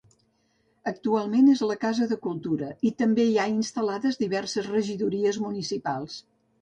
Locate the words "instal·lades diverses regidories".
3.59-5.43